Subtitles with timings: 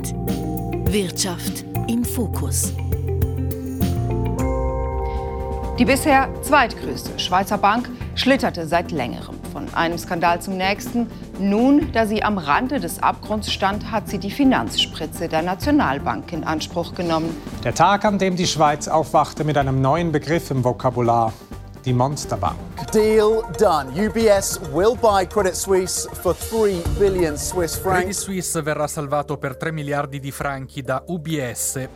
[0.00, 0.14] Akzent.
[0.92, 2.72] Wirtschaft im Fokus.
[5.78, 11.06] Die bisher zweitgrößte Schweizer Bank schlitterte seit längerem von einem Skandal zum nächsten.
[11.38, 16.44] Nun, da sie am Rande des Abgrunds stand, hat sie die Finanzspritze der Nationalbank in
[16.44, 17.34] Anspruch genommen.
[17.64, 21.32] Der Tag, an dem die Schweiz aufwachte mit einem neuen Begriff im Vokabular,
[21.82, 22.90] die Monsterbank.
[22.90, 23.90] Deal done.
[23.94, 28.00] UBS will buy Credit Suisse for 3 billion Swiss francs.
[28.00, 31.88] Credit Suisse verrà salvato per 3 miliardi di franchi da UBS.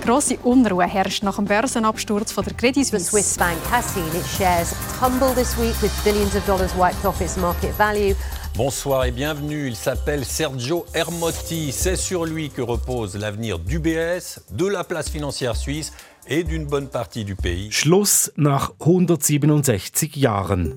[0.00, 3.04] Grosse Unruhe herrscht nach dem Börsenabsturz von der Credit Suisse.
[3.04, 7.04] The Swiss bank has seen its shares tumble this week with billions of dollars wiped
[7.04, 8.14] off its market value.
[8.56, 9.66] Bonsoir et bienvenue.
[9.66, 11.72] Il s'appelle Sergio Ermotti.
[11.72, 15.92] C'est sur lui que repose l'avenir d'UBS, de la place financière suisse
[16.28, 17.70] et d'une bonne partie du pays.
[17.70, 20.74] Schluss nach 167 Jahren.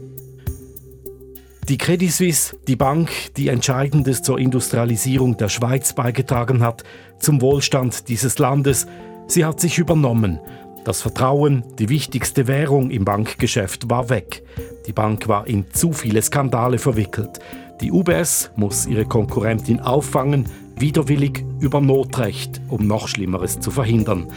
[1.68, 6.84] Die Credit Suisse, die Bank, die Entscheidendes zur Industrialisierung der Schweiz beigetragen hat,
[7.20, 8.88] zum Wohlstand dieses Landes,
[9.28, 10.40] sie hat sich übernommen.
[10.86, 14.44] Das Vertrauen, die wichtigste Währung im Bankgeschäft, war weg.
[14.88, 17.40] Die Bank war in zu viele Skandale verwickelt.
[17.82, 24.28] Die UBS muss ihre Konkurrentin auffangen, widerwillig über Notrecht, um noch Schlimmeres zu verhindern.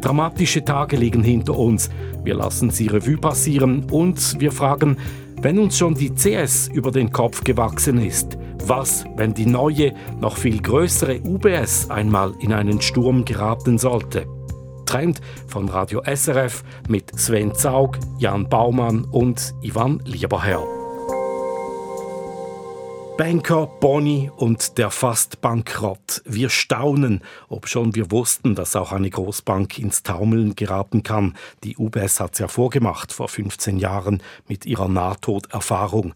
[0.00, 1.90] Dramatische Tage liegen hinter uns.
[2.22, 4.96] Wir lassen sie Revue passieren und wir fragen,
[5.40, 10.36] wenn uns schon die CS über den Kopf gewachsen ist, was, wenn die neue, noch
[10.36, 14.26] viel größere UBS einmal in einen Sturm geraten sollte?
[14.86, 20.77] Trend von Radio SRF mit Sven Zaug, Jan Baumann und Ivan Lieberherr.
[23.18, 26.22] Banker, Bonnie und der fast Bankrott.
[26.24, 31.36] Wir staunen, ob schon wir wussten, dass auch eine Großbank ins Taumeln geraten kann.
[31.64, 36.14] Die UBS hat es ja vorgemacht vor 15 Jahren mit ihrer Nahtoderfahrung.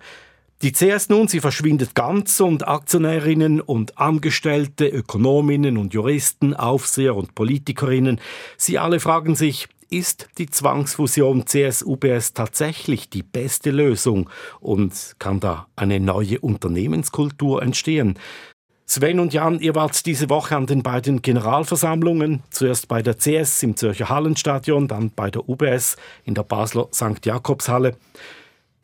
[0.63, 7.35] Die CS nun, sie verschwindet ganz und Aktionärinnen und Angestellte, Ökonominnen und Juristen, Aufseher und
[7.35, 8.21] Politikerinnen,
[8.57, 14.31] sie alle fragen sich, ist die Zwangsfusion CS-UBS tatsächlich die beste Lösung
[14.61, 18.19] und kann da eine neue Unternehmenskultur entstehen?
[18.87, 23.63] Sven und Jan, ihr wart diese Woche an den beiden Generalversammlungen, zuerst bei der CS
[23.63, 27.25] im Zürcher Hallenstadion, dann bei der UBS in der Basler St.
[27.25, 27.97] Jakobshalle.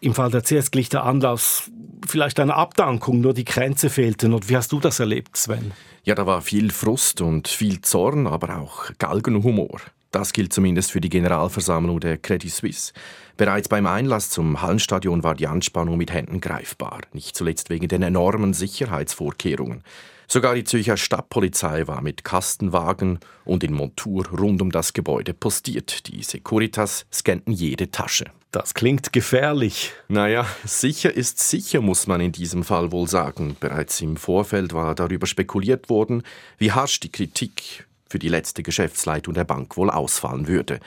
[0.00, 1.71] Im Fall der CS glich der Anlass
[2.06, 4.32] vielleicht einer Abdankung, nur die Grenze fehlten.
[4.32, 5.72] Und wie hast du das erlebt, Sven?
[6.05, 9.81] Ja, da war viel Frust und viel Zorn, aber auch Galgenhumor.
[10.10, 12.92] Das gilt zumindest für die Generalversammlung der Credit Suisse.
[13.36, 18.02] Bereits beim Einlass zum Hallenstadion war die Anspannung mit Händen greifbar, nicht zuletzt wegen den
[18.02, 19.82] enormen Sicherheitsvorkehrungen.
[20.30, 26.06] Sogar die Zürcher Stadtpolizei war mit Kastenwagen und in Montur rund um das Gebäude postiert.
[26.06, 28.26] Die Securitas scannten jede Tasche.
[28.50, 29.92] Das klingt gefährlich.
[30.08, 33.56] Naja, sicher ist sicher, muss man in diesem Fall wohl sagen.
[33.58, 36.22] Bereits im Vorfeld war darüber spekuliert worden,
[36.58, 40.80] wie harsch die Kritik für die letzte Geschäftsleitung der Bank wohl ausfallen würde.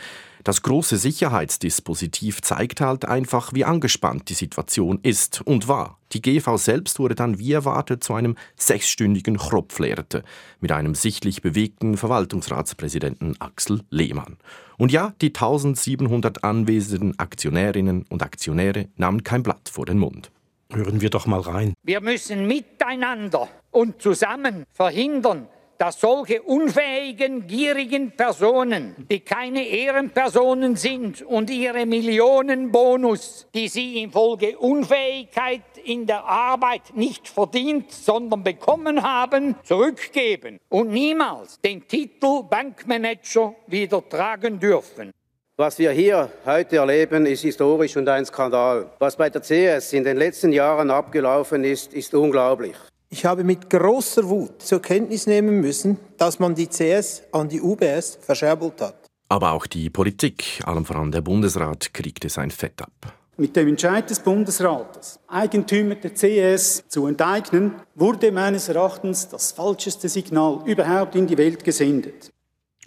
[0.44, 6.00] Das große Sicherheitsdispositiv zeigt halt einfach, wie angespannt die Situation ist und war.
[6.14, 10.24] Die GV selbst wurde dann wie erwartet zu einem sechsstündigen Chropflärte
[10.60, 14.38] mit einem sichtlich bewegten Verwaltungsratspräsidenten Axel Lehmann.
[14.78, 20.32] Und ja, die 1700 anwesenden Aktionärinnen und Aktionäre nahmen kein Blatt vor den Mund.
[20.72, 21.74] Hören wir doch mal rein.
[21.84, 25.48] Wir müssen miteinander und zusammen verhindern,
[25.82, 34.60] dass solche unfähigen, gierigen Personen, die keine Ehrenpersonen sind und ihre Millionenbonus, die sie infolge
[34.60, 43.56] Unfähigkeit in der Arbeit nicht verdient, sondern bekommen haben, zurückgeben und niemals den Titel Bankmanager
[43.66, 45.10] wieder tragen dürfen.
[45.58, 48.92] Was wir hier heute erleben, ist historisch und ein Skandal.
[49.00, 52.76] Was bei der CS in den letzten Jahren abgelaufen ist, ist unglaublich.
[53.14, 57.62] Ich habe mit großer Wut zur Kenntnis nehmen müssen, dass man die CS an die
[57.62, 59.10] UBS verscherbelt hat.
[59.28, 63.14] Aber auch die Politik, allem voran der Bundesrat, kriegte sein Fett ab.
[63.36, 70.08] Mit dem Entscheid des Bundesrates, Eigentümer der CS zu enteignen, wurde meines Erachtens das falscheste
[70.08, 72.32] Signal überhaupt in die Welt gesendet.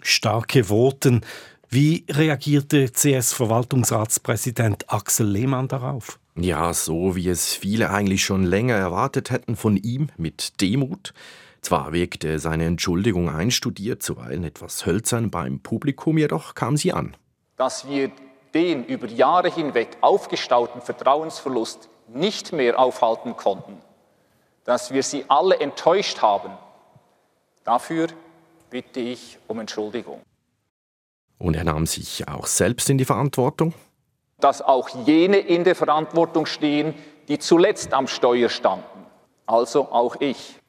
[0.01, 1.21] Starke Voten.
[1.69, 6.19] Wie reagierte CS-Verwaltungsratspräsident Axel Lehmann darauf?
[6.37, 11.13] Ja, so wie es viele eigentlich schon länger erwartet hätten von ihm, mit Demut.
[11.61, 17.15] Zwar wirkte seine Entschuldigung einstudiert, zuweilen etwas hölzern beim Publikum, jedoch kam sie an.
[17.55, 18.11] Dass wir
[18.53, 23.77] den über Jahre hinweg aufgestauten Vertrauensverlust nicht mehr aufhalten konnten,
[24.65, 26.51] dass wir sie alle enttäuscht haben,
[27.63, 28.07] dafür
[28.69, 30.21] bitte ich um Entschuldigung.
[31.37, 33.73] Und er nahm sich auch selbst in die Verantwortung?
[34.39, 36.93] Dass auch jene in der Verantwortung stehen,
[37.27, 39.05] die zuletzt am Steuer standen,
[39.45, 40.59] also auch ich.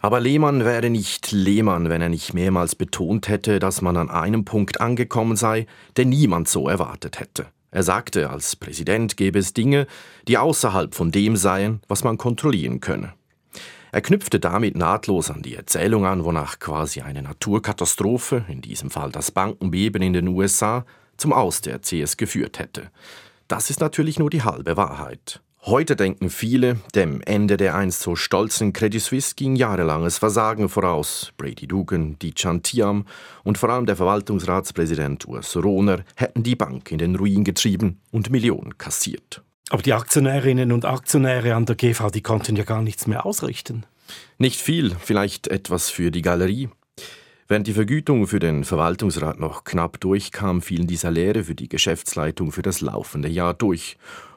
[0.00, 4.44] Aber Lehmann wäre nicht Lehmann, wenn er nicht mehrmals betont hätte, dass man an einem
[4.44, 5.66] Punkt angekommen sei,
[5.96, 7.46] den niemand so erwartet hätte.
[7.70, 9.86] Er sagte, als Präsident gäbe es Dinge,
[10.26, 13.12] die außerhalb von dem seien, was man kontrollieren könne.
[13.90, 19.10] Er knüpfte damit nahtlos an die Erzählung an, wonach quasi eine Naturkatastrophe, in diesem Fall
[19.10, 20.84] das Bankenbeben in den USA,
[21.18, 22.90] zum Aus der CS geführt hätte.
[23.46, 25.40] Das ist natürlich nur die halbe Wahrheit.
[25.62, 31.32] Heute denken viele, dem Ende der einst so stolzen Credit Suisse ging jahrelanges Versagen voraus.
[31.36, 33.04] Brady Dugan, Dichan Tiam
[33.42, 38.30] und vor allem der Verwaltungsratspräsident Urs Rohner hätten die Bank in den Ruin getrieben und
[38.30, 39.42] Millionen kassiert.
[39.70, 43.84] Aber die Aktionärinnen und Aktionäre an der GV, die konnten ja gar nichts mehr ausrichten.
[44.38, 46.70] Nicht viel, vielleicht etwas für die Galerie.
[47.50, 52.52] Während die Vergütung für den Verwaltungsrat noch knapp durchkam, fielen die Saläre für die Geschäftsleitung
[52.52, 53.96] für das laufende Jahr durch.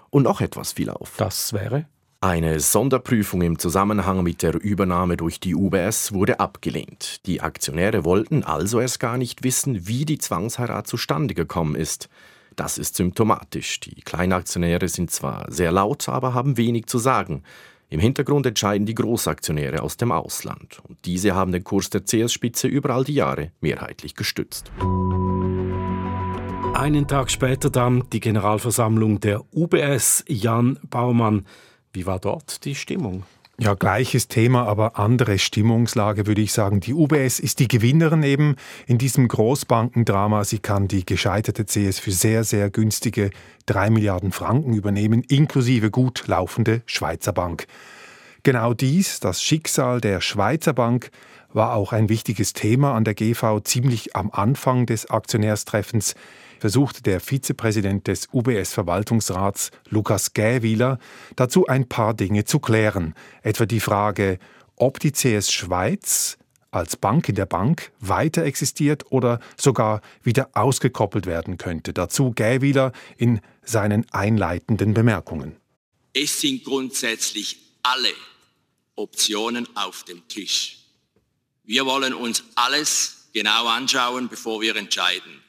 [0.10, 1.18] Und noch etwas fiel auf.
[1.18, 1.88] Das wäre?
[2.22, 7.25] Eine Sonderprüfung im Zusammenhang mit der Übernahme durch die UBS wurde abgelehnt.
[7.25, 12.08] Die Aktionäre wollten also erst gar nicht wissen, wie die Zwangsheirat zustande gekommen ist.
[12.56, 13.81] Das ist symptomatisch.
[13.81, 17.44] Die Kleinaktionäre sind zwar sehr laut, aber haben wenig zu sagen.
[17.91, 20.81] Im Hintergrund entscheiden die Großaktionäre aus dem Ausland.
[20.88, 24.71] Und diese haben den Kurs der CS-Spitze über all die Jahre mehrheitlich gestützt.
[26.73, 30.23] Einen Tag später dann die Generalversammlung der UBS.
[30.29, 31.45] Jan Baumann,
[31.91, 33.25] wie war dort die Stimmung?
[33.63, 36.80] Ja, gleiches Thema, aber andere Stimmungslage, würde ich sagen.
[36.80, 38.56] Die UBS ist die Gewinnerin eben
[38.88, 40.46] in diesem Großbankendrama.
[40.46, 43.30] Sie kann die gescheiterte CS für sehr, sehr günstige
[43.68, 47.68] 3 Milliarden Franken übernehmen, inklusive gut laufende Schweizer Bank.
[48.42, 51.12] Genau dies, das Schicksal der Schweizer Bank,
[51.54, 56.16] war auch ein wichtiges Thema an der GV ziemlich am Anfang des Aktionärstreffens
[56.62, 61.00] versuchte der Vizepräsident des UBS-Verwaltungsrats Lukas Gäwieler
[61.36, 64.38] dazu ein paar Dinge zu klären, etwa die Frage,
[64.75, 66.38] ob die CS Schweiz
[66.69, 71.94] als Bank in der Bank weiter existiert oder sogar wieder ausgekoppelt werden könnte.
[71.94, 75.56] Dazu Gäwieler in seinen einleitenden Bemerkungen.
[76.13, 78.13] Es sind grundsätzlich alle
[78.96, 80.78] Optionen auf dem Tisch.
[81.63, 85.42] Wir wollen uns alles genau anschauen, bevor wir entscheiden.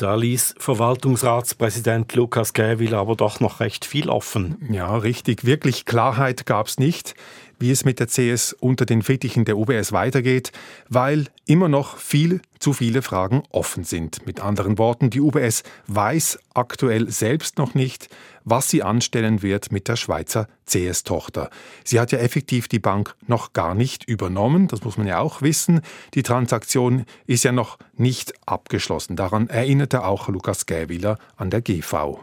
[0.00, 4.56] Da ließ Verwaltungsratspräsident Lukas Gäwil aber doch noch recht viel offen.
[4.72, 5.44] Ja, richtig.
[5.44, 7.14] Wirklich Klarheit gab es nicht,
[7.60, 10.50] wie es mit der CS unter den Fittichen der UBS weitergeht,
[10.88, 14.26] weil immer noch viel zu viele Fragen offen sind.
[14.26, 18.08] Mit anderen Worten, die UBS weiß aktuell selbst noch nicht,
[18.44, 21.50] was sie anstellen wird mit der Schweizer CS-Tochter.
[21.84, 25.42] Sie hat ja effektiv die Bank noch gar nicht übernommen, das muss man ja auch
[25.42, 25.82] wissen.
[26.14, 29.16] Die Transaktion ist ja noch nicht abgeschlossen.
[29.16, 32.20] Daran erinnerte auch Lukas Gäwiller an der GV.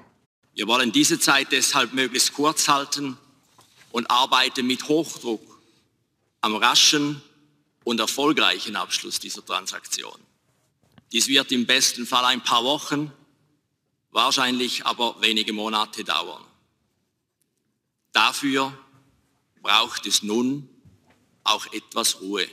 [0.55, 3.17] Wir wollen diese Zeit deshalb möglichst kurz halten
[3.91, 5.41] und arbeiten mit Hochdruck
[6.41, 7.21] am raschen
[7.83, 10.19] und erfolgreichen Abschluss dieser Transaktion.
[11.11, 13.11] Dies wird im besten Fall ein paar Wochen,
[14.11, 16.43] wahrscheinlich aber wenige Monate dauern.
[18.11, 18.73] Dafür
[19.61, 20.67] braucht es nun
[21.43, 22.47] auch etwas Ruhe.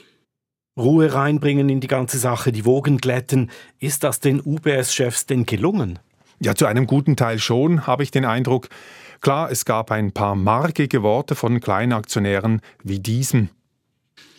[0.77, 3.49] Ruhe reinbringen in die ganze Sache, die Wogen glätten.
[3.79, 5.99] Ist das den UBS-Chefs denn gelungen?
[6.39, 8.69] Ja, zu einem guten Teil schon, habe ich den Eindruck.
[9.25, 13.49] Klar, es gab ein paar markige Worte von Kleinaktionären wie diesem.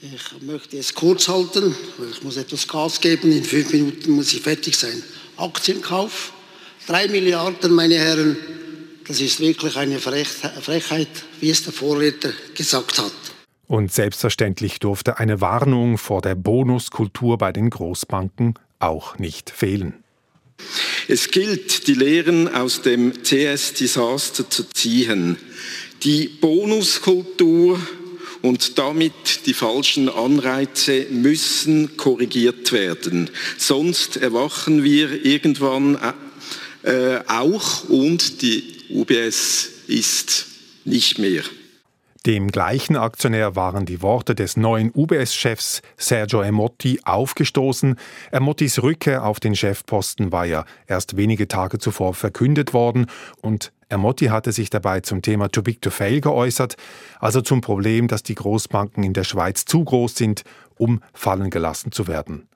[0.00, 3.32] Ich möchte es kurz halten, weil ich muss etwas Gas geben.
[3.32, 5.03] In fünf Minuten muss ich fertig sein.
[5.39, 6.32] Aktienkauf,
[6.87, 8.37] drei Milliarden, meine Herren.
[9.08, 11.08] Das ist wirklich eine Frechheit,
[11.41, 13.10] wie es der Vorredner gesagt hat.
[13.67, 20.05] Und selbstverständlich durfte eine Warnung vor der Bonuskultur bei den Großbanken auch nicht fehlen.
[21.08, 25.36] Es gilt, die Lehren aus dem CS-Desaster zu ziehen.
[26.03, 27.81] Die Bonuskultur
[28.43, 33.31] und damit die falschen Anreize müssen korrigiert werden.
[33.56, 35.98] Sonst erwachen wir irgendwann
[36.82, 40.46] äh, auch und die UBS ist
[40.84, 41.43] nicht mehr.
[42.27, 47.95] Dem gleichen Aktionär waren die Worte des neuen UBS-Chefs Sergio Emotti aufgestoßen.
[48.33, 53.06] Emottis Rückkehr auf den Chefposten war ja erst wenige Tage zuvor verkündet worden
[53.43, 56.75] und Emotti hatte sich dabei zum Thema Too Big to Fail geäußert,
[57.21, 60.43] also zum Problem, dass die Großbanken in der Schweiz zu groß sind,
[60.77, 62.49] um fallen gelassen zu werden.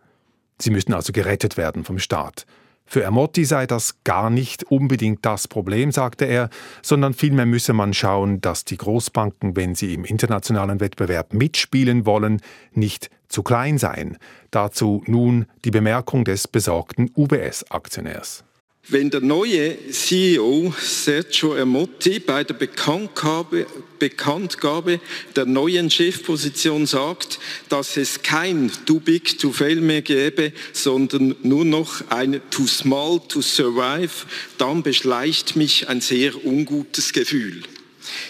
[0.58, 2.44] Sie müssten also gerettet werden vom Staat.
[2.92, 6.50] Für Ermotti sei das gar nicht unbedingt das Problem, sagte er,
[6.82, 12.40] sondern vielmehr müsse man schauen, dass die Großbanken, wenn sie im internationalen Wettbewerb mitspielen wollen,
[12.72, 14.18] nicht zu klein seien.
[14.50, 18.42] Dazu nun die Bemerkung des besorgten UBS-Aktionärs.
[18.90, 23.66] Wenn der neue CEO Sergio Ermotti bei der Bekanntgabe,
[23.98, 25.00] Bekanntgabe
[25.36, 31.64] der neuen Chefposition sagt, dass es kein Too Big to Fail mehr gäbe, sondern nur
[31.64, 34.26] noch ein Too Small to Survive,
[34.58, 37.62] dann beschleicht mich ein sehr ungutes Gefühl.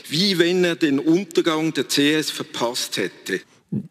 [0.09, 3.41] Wie wenn er den Untergang der CS verpasst hätte.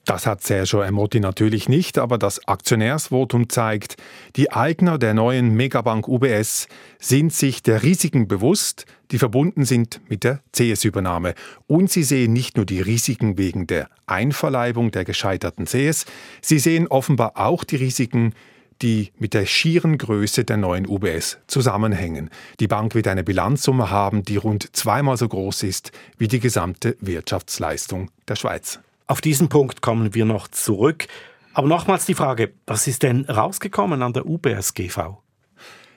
[0.04, 3.96] Das hat Sergio Emotti natürlich nicht, aber das Aktionärsvotum zeigt,
[4.36, 6.68] die Eigner der neuen Megabank UBS
[7.00, 11.34] sind sich der Risiken bewusst, die verbunden sind mit der CS-Übernahme.
[11.66, 16.06] Und sie sehen nicht nur die Risiken wegen der Einverleibung der gescheiterten CS,
[16.42, 18.34] sie sehen offenbar auch die Risiken,
[18.82, 22.30] die mit der schieren Größe der neuen UBS zusammenhängen.
[22.60, 26.98] Die Bank wird eine Bilanzsumme haben, die rund zweimal so groß ist wie die gesamte
[27.00, 28.80] Wirtschaftsleistung der Schweiz.
[29.10, 31.08] Auf diesen Punkt kommen wir noch zurück.
[31.56, 35.18] Aber nochmals die Frage, was ist denn rausgekommen an der UBS GV?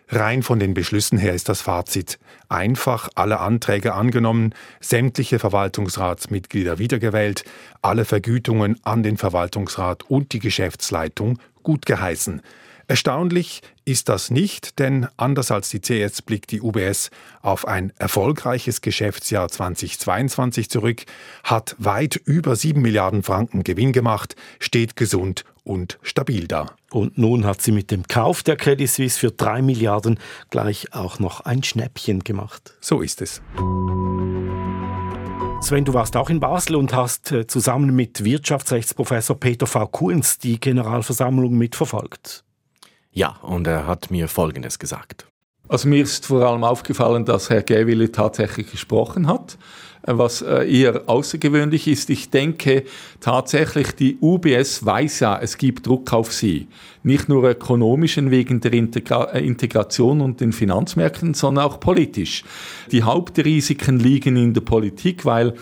[0.08, 7.44] Rein von den Beschlüssen her ist das Fazit einfach alle Anträge angenommen, sämtliche Verwaltungsratsmitglieder wiedergewählt,
[7.82, 12.40] alle Vergütungen an den Verwaltungsrat und die Geschäftsleitung gut geheißen.
[12.88, 17.10] Erstaunlich ist das nicht, denn anders als die CS blickt die UBS
[17.40, 21.04] auf ein erfolgreiches Geschäftsjahr 2022 zurück,
[21.44, 26.66] hat weit über 7 Milliarden Franken Gewinn gemacht, steht gesund und stabil da.
[26.90, 30.18] Und nun hat sie mit dem Kauf der Credit Suisse für 3 Milliarden
[30.50, 32.74] gleich auch noch ein Schnäppchen gemacht.
[32.80, 33.40] So ist es.
[35.62, 39.86] Sven, du warst auch in Basel und hast äh, zusammen mit Wirtschaftsrechtsprofessor Peter V.
[39.86, 42.44] Kunz die Generalversammlung mitverfolgt.
[43.12, 45.26] Ja, und er hat mir Folgendes gesagt.
[45.68, 49.56] Also mir ist vor allem aufgefallen, dass Herr Gäwille tatsächlich gesprochen hat,
[50.02, 52.10] was äh, eher außergewöhnlich ist.
[52.10, 52.84] Ich denke
[53.20, 56.68] tatsächlich, die UBS weiß ja, es gibt Druck auf sie.
[57.04, 62.44] Nicht nur ökonomischen wegen der Integra äh, Integration und den Finanzmärkten, sondern auch politisch.
[62.90, 65.54] Die Hauptrisiken liegen in der Politik, weil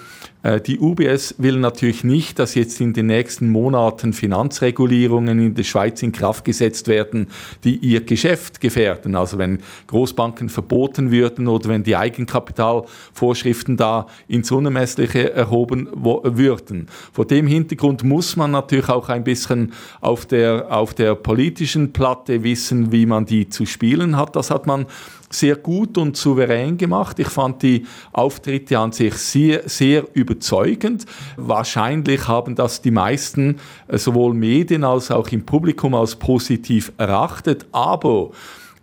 [0.67, 6.03] die UBS will natürlich nicht, dass jetzt in den nächsten Monaten Finanzregulierungen in der Schweiz
[6.03, 7.27] in Kraft gesetzt werden,
[7.63, 9.17] die ihr Geschäft gefährden.
[9.17, 16.89] Also wenn Großbanken verboten würden oder wenn die Eigenkapitalvorschriften da ins Unermessliche erhoben würden.
[17.13, 22.43] Vor dem Hintergrund muss man natürlich auch ein bisschen auf der, auf der politischen Platte
[22.43, 24.37] wissen, wie man die zu spielen hat.
[24.37, 24.87] Das hat man
[25.31, 27.19] sehr gut und souverän gemacht.
[27.19, 31.07] Ich fand die Auftritte an sich sehr, sehr überzeugend.
[31.37, 37.67] Wahrscheinlich haben das die meisten, äh, sowohl Medien als auch im Publikum, als positiv erachtet.
[37.73, 38.31] Aber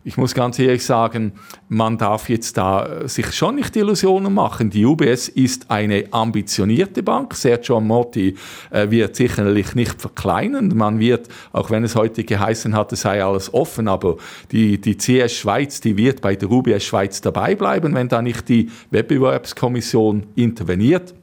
[0.08, 1.34] ich muss ganz ehrlich sagen,
[1.68, 4.70] man darf jetzt da äh, sich schon nicht Illusionen machen.
[4.70, 7.34] Die UBS ist eine ambitionierte Bank.
[7.34, 8.34] Sergio Motti
[8.72, 10.72] äh, wird sicherlich nicht verkleinern.
[10.74, 14.16] Man wird, auch wenn es heute geheißen hat, es sei alles offen, aber
[14.50, 18.48] die, die CS Schweiz, die wird bei der UBS Schweiz dabei bleiben, wenn da nicht
[18.48, 21.14] die Wettbewerbskommission interveniert.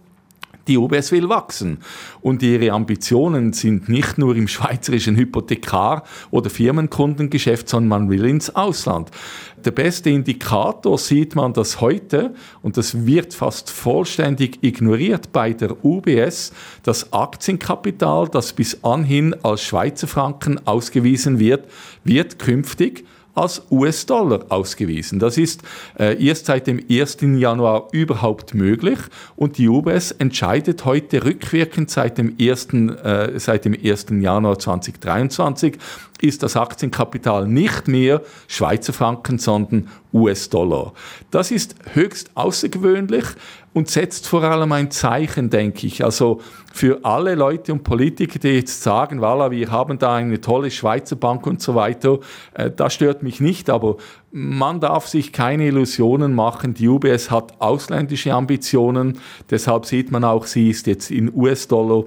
[0.67, 1.79] Die UBS will wachsen.
[2.21, 8.55] Und ihre Ambitionen sind nicht nur im schweizerischen Hypothekar- oder Firmenkundengeschäft, sondern man will ins
[8.55, 9.11] Ausland.
[9.65, 15.85] Der beste Indikator sieht man, dass heute, und das wird fast vollständig ignoriert bei der
[15.85, 16.53] UBS,
[16.83, 21.67] das Aktienkapital, das bis anhin als Schweizer Franken ausgewiesen wird,
[22.05, 23.05] wird künftig
[23.35, 25.19] als US-Dollar ausgewiesen.
[25.19, 25.63] Das ist
[25.99, 27.19] äh, erst seit dem 1.
[27.21, 28.99] Januar überhaupt möglich
[29.37, 32.69] und die UBS entscheidet heute rückwirkend seit dem 1.
[32.75, 34.07] Äh, seit dem 1.
[34.21, 35.79] Januar 2023
[36.25, 40.93] ist das Aktienkapital nicht mehr Schweizer Franken, sondern US-Dollar.
[41.31, 43.25] Das ist höchst außergewöhnlich
[43.75, 46.05] und setzt vor allem ein Zeichen, denke ich.
[46.05, 46.41] Also
[46.73, 51.17] für alle Leute und Politiker, die jetzt sagen, voilà, wir haben da eine tolle Schweizer
[51.17, 52.21] Bank und so weiter,
[52.55, 53.97] äh, das stört mich nicht, aber
[54.31, 56.75] man darf sich keine Illusionen machen.
[56.75, 59.19] Die UBS hat ausländische Ambitionen,
[59.51, 62.05] deshalb sieht man auch, sie ist jetzt in US-Dollar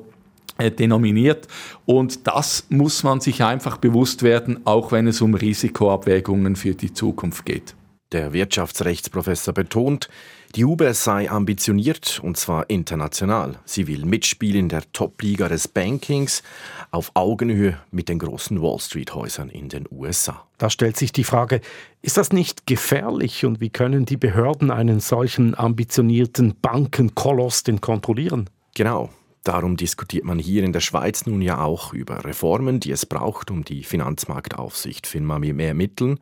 [0.59, 1.47] denominiert.
[1.85, 6.93] Und das muss man sich einfach bewusst werden, auch wenn es um Risikoabwägungen für die
[6.93, 7.75] Zukunft geht.
[8.13, 10.07] Der Wirtschaftsrechtsprofessor betont,
[10.55, 13.59] die UBS sei ambitioniert und zwar international.
[13.65, 16.41] Sie will mitspielen in der Top-Liga des Bankings
[16.89, 20.47] auf Augenhöhe mit den großen Wall Street-Häusern in den USA.
[20.57, 21.59] Da stellt sich die Frage,
[22.01, 28.49] ist das nicht gefährlich und wie können die Behörden einen solchen ambitionierten Bankenkoloss denn kontrollieren?
[28.73, 29.09] Genau.
[29.47, 33.49] Darum diskutiert man hier in der Schweiz nun ja auch über Reformen, die es braucht,
[33.49, 36.19] um die Finanzmarktaufsicht FINMA mit mehr Mitteln,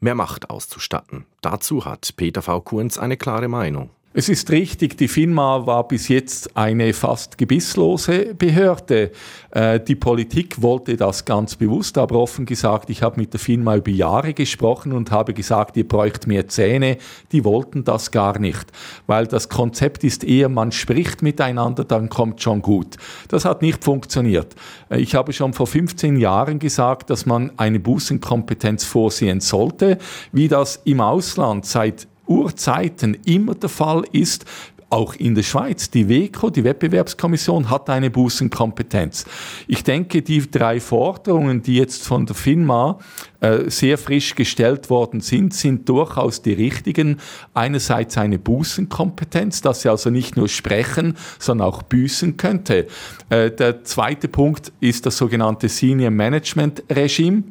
[0.00, 1.24] mehr Macht auszustatten.
[1.40, 2.60] Dazu hat Peter V.
[2.60, 3.88] Kunz eine klare Meinung.
[4.18, 9.12] Es ist richtig, die FINMA war bis jetzt eine fast gebisslose Behörde.
[9.52, 13.76] Äh, die Politik wollte das ganz bewusst, aber offen gesagt, ich habe mit der FINMA
[13.76, 16.98] über Jahre gesprochen und habe gesagt, ihr bräucht mehr Zähne.
[17.30, 18.72] Die wollten das gar nicht,
[19.06, 22.96] weil das Konzept ist eher, man spricht miteinander, dann kommt schon gut.
[23.28, 24.56] Das hat nicht funktioniert.
[24.90, 29.96] Äh, ich habe schon vor 15 Jahren gesagt, dass man eine Bußenkompetenz vorsehen sollte,
[30.32, 34.44] wie das im Ausland seit Urzeiten immer der Fall ist,
[34.90, 35.90] auch in der Schweiz.
[35.90, 39.26] Die WECO, die Wettbewerbskommission, hat eine Bußenkompetenz.
[39.66, 42.98] Ich denke, die drei Forderungen, die jetzt von der FINMA
[43.40, 47.18] äh, sehr frisch gestellt worden sind, sind durchaus die richtigen.
[47.52, 52.86] Einerseits eine Bußenkompetenz, dass sie also nicht nur sprechen, sondern auch büßen könnte.
[53.28, 57.44] Äh, der zweite Punkt ist das sogenannte Senior Management Regime.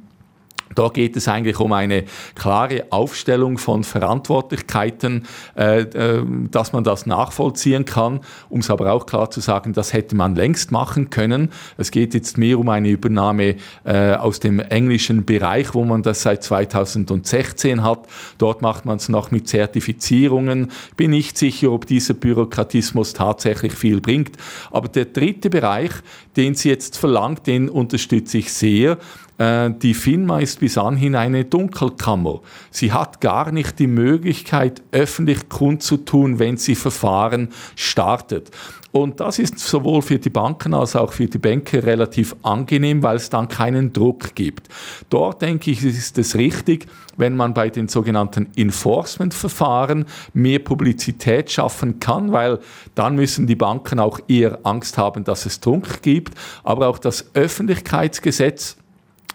[0.78, 2.04] Da geht es eigentlich um eine
[2.36, 5.26] klare Aufstellung von Verantwortlichkeiten,
[5.58, 8.20] äh, äh, dass man das nachvollziehen kann,
[8.50, 11.50] um es aber auch klar zu sagen, das hätte man längst machen können.
[11.78, 13.56] Es geht jetzt mehr um eine Übernahme
[13.86, 18.08] äh, aus dem englischen Bereich, wo man das seit 2016 hat.
[18.38, 20.70] Dort macht man es noch mit Zertifizierungen.
[20.96, 24.38] Bin nicht sicher, ob dieser Bürokratismus tatsächlich viel bringt.
[24.70, 25.92] Aber der dritte Bereich,
[26.36, 29.00] den sie jetzt verlangt, den unterstütze ich sehr.
[29.38, 32.42] Äh, die FINMA ist bis anhin eine Dunkelkammer.
[32.72, 38.52] Sie hat gar nicht die Möglichkeit, öffentlich kundzutun, wenn sie Verfahren startet.
[38.92, 43.18] Und das ist sowohl für die Banken als auch für die Banker relativ angenehm, weil
[43.18, 44.70] es dann keinen Druck gibt.
[45.10, 52.00] Dort denke ich, ist es richtig, wenn man bei den sogenannten Enforcement-Verfahren mehr Publizität schaffen
[52.00, 52.60] kann, weil
[52.96, 56.34] dann müssen die Banken auch eher Angst haben, dass es Druck gibt.
[56.64, 58.78] Aber auch das Öffentlichkeitsgesetz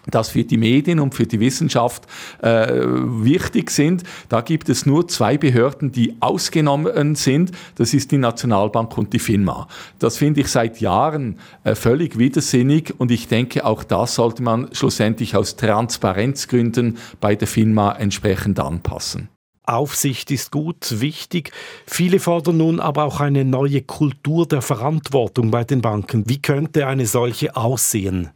[0.09, 2.07] das für die Medien und für die Wissenschaft
[2.41, 4.03] äh, wichtig sind.
[4.29, 7.51] Da gibt es nur zwei Behörden, die ausgenommen sind.
[7.75, 9.67] Das ist die Nationalbank und die FINMA.
[9.99, 14.69] Das finde ich seit Jahren äh, völlig widersinnig und ich denke, auch das sollte man
[14.73, 19.29] schlussendlich aus Transparenzgründen bei der FINMA entsprechend anpassen.
[19.65, 21.51] Aufsicht ist gut, wichtig.
[21.87, 26.27] Viele fordern nun aber auch eine neue Kultur der Verantwortung bei den Banken.
[26.27, 28.31] Wie könnte eine solche aussehen?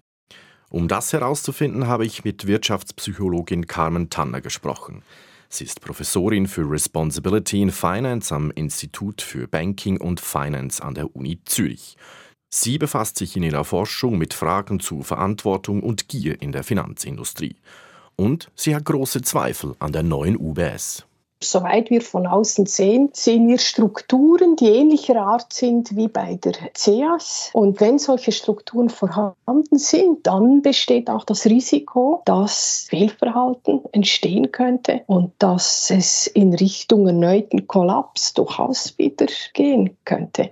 [0.70, 5.02] Um das herauszufinden, habe ich mit Wirtschaftspsychologin Carmen Tanner gesprochen.
[5.50, 11.16] Sie ist Professorin für Responsibility in Finance am Institut für Banking und Finance an der
[11.16, 11.96] Uni Zürich.
[12.50, 17.56] Sie befasst sich in ihrer Forschung mit Fragen zu Verantwortung und Gier in der Finanzindustrie.
[18.18, 21.06] Und sie hat große Zweifel an der neuen UBS.
[21.40, 26.54] Soweit wir von außen sehen, sehen wir Strukturen, die ähnlicher Art sind wie bei der
[26.74, 27.52] CEAS.
[27.54, 35.02] Und wenn solche Strukturen vorhanden sind, dann besteht auch das Risiko, dass Fehlverhalten entstehen könnte
[35.06, 40.52] und dass es in Richtung erneuten Kollaps durchaus wieder gehen könnte.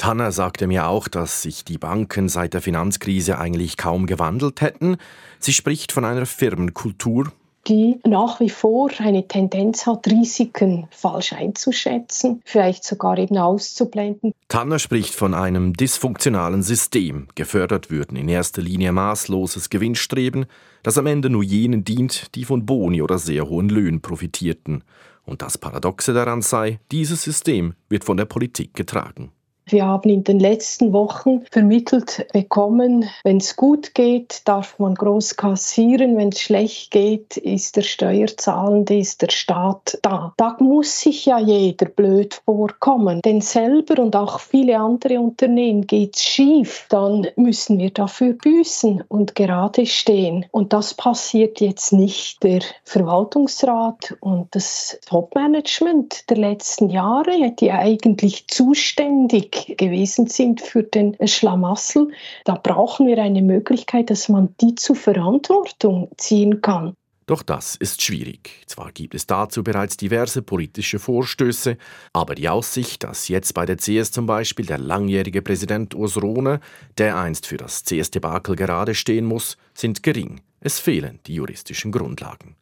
[0.00, 4.96] Tanner sagte mir auch, dass sich die Banken seit der Finanzkrise eigentlich kaum gewandelt hätten.
[5.40, 7.32] Sie spricht von einer Firmenkultur,
[7.66, 14.32] die nach wie vor eine Tendenz hat, Risiken falsch einzuschätzen, vielleicht sogar eben auszublenden.
[14.48, 17.28] Tanner spricht von einem dysfunktionalen System.
[17.34, 20.46] Gefördert würden in erster Linie maßloses Gewinnstreben,
[20.82, 24.82] das am Ende nur jenen dient, die von Boni oder sehr hohen Löhnen profitierten.
[25.24, 29.32] Und das Paradoxe daran sei, dieses System wird von der Politik getragen.
[29.72, 35.36] Wir haben in den letzten Wochen vermittelt bekommen, wenn es gut geht, darf man groß
[35.36, 40.32] kassieren, wenn es schlecht geht, ist der Steuerzahlende, ist der Staat da.
[40.36, 46.16] Da muss sich ja jeder blöd vorkommen, denn selber und auch viele andere Unternehmen geht
[46.16, 50.46] es schief, dann müssen wir dafür büßen und gerade stehen.
[50.50, 52.42] Und das passiert jetzt nicht.
[52.42, 61.16] Der Verwaltungsrat und das Topmanagement der letzten Jahre, die eigentlich zuständig gewesen sind für den
[61.26, 62.08] Schlamassel.
[62.44, 66.94] Da brauchen wir eine Möglichkeit, dass man die zur Verantwortung ziehen kann.
[67.30, 68.64] Doch das ist schwierig.
[68.66, 71.76] Zwar gibt es dazu bereits diverse politische Vorstöße,
[72.12, 76.58] aber die Aussicht, dass jetzt bei der CS zum Beispiel der langjährige Präsident Urs Rohne,
[76.98, 80.40] der einst für das CS-Debakel gerade stehen muss, sind gering.
[80.58, 82.56] Es fehlen die juristischen Grundlagen.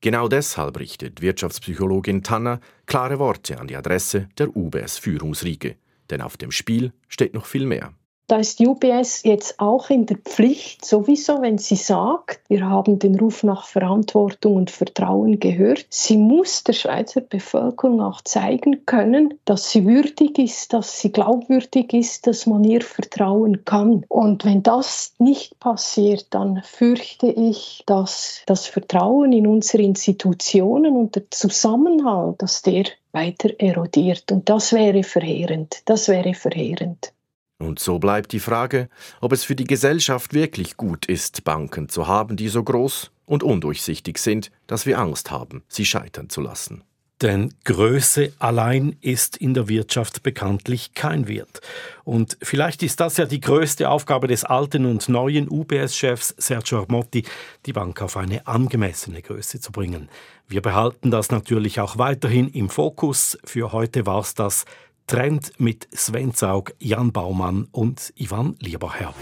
[0.00, 5.76] Genau deshalb richtet Wirtschaftspsychologin Tanner klare Worte an die Adresse der UBS-Führungsriege.
[6.10, 7.92] Denn auf dem Spiel steht noch viel mehr.
[8.28, 13.18] Da ist UBS jetzt auch in der Pflicht, sowieso, wenn sie sagt, wir haben den
[13.18, 15.86] Ruf nach Verantwortung und Vertrauen gehört.
[15.88, 21.94] Sie muss der Schweizer Bevölkerung auch zeigen können, dass sie würdig ist, dass sie glaubwürdig
[21.94, 24.04] ist, dass man ihr vertrauen kann.
[24.08, 31.16] Und wenn das nicht passiert, dann fürchte ich, dass das Vertrauen in unsere Institutionen und
[31.16, 34.30] der Zusammenhalt, dass der weiter erodiert.
[34.32, 35.82] Und das wäre verheerend.
[35.86, 37.12] Das wäre verheerend.
[37.58, 38.88] Und so bleibt die Frage,
[39.20, 43.42] ob es für die Gesellschaft wirklich gut ist, Banken zu haben, die so groß und
[43.42, 46.84] undurchsichtig sind, dass wir Angst haben, sie scheitern zu lassen.
[47.22, 51.60] Denn Größe allein ist in der Wirtschaft bekanntlich kein Wert.
[52.04, 57.24] Und vielleicht ist das ja die größte Aufgabe des alten und neuen UBS-Chefs Sergio Armotti,
[57.66, 60.08] die Bank auf eine angemessene Größe zu bringen.
[60.46, 63.36] Wir behalten das natürlich auch weiterhin im Fokus.
[63.44, 64.64] Für heute war es das
[65.08, 69.14] Trend mit Sven Zaug, Jan Baumann und Ivan Lieberherr.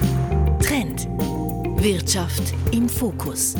[0.60, 1.08] Trend.
[1.78, 3.54] Wirtschaft im Fokus.